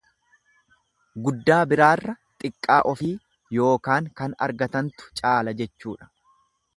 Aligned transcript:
Guddaa 1.25 1.57
biraarra 1.73 2.15
xiqqaa 2.43 2.79
ofii 2.93 3.13
ykn 3.67 4.07
kan 4.21 4.33
argatantu 4.47 5.09
caala 5.21 5.55
jechuudha. 5.61 6.09